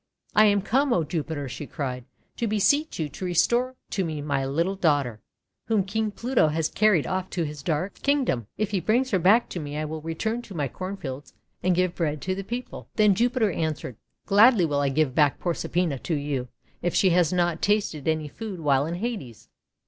[0.33, 2.05] 'I am come, O Jupiter," she cried,
[2.35, 5.19] 'to be seech you to restore to me my little daughter,
[5.67, 8.47] whom King Pluto has carried off to his dark HUNDRED HEADED DAFFODIL 429 Kingdom!
[8.57, 11.93] If he brings her back to me I will return to my cornfields and give
[11.93, 16.15] bread to the people!" Then Jupiter answered: :< Gladly will I give back Proserpina to
[16.15, 16.47] you
[16.81, 19.49] if she has not tasted any food while in Hades.